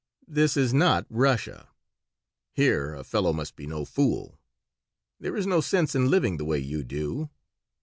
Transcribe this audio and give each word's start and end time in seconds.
"This 0.27 0.57
is 0.57 0.73
not 0.73 1.05
Russia. 1.11 1.69
Here 2.55 2.95
a 2.95 3.03
fellow 3.03 3.31
must 3.33 3.55
be 3.55 3.67
no 3.67 3.85
fool. 3.85 4.39
There 5.19 5.37
is 5.37 5.45
no 5.45 5.61
sense 5.61 5.93
in 5.93 6.09
living 6.09 6.37
the 6.37 6.43
way 6.45 6.57
you 6.57 6.83
do. 6.83 7.29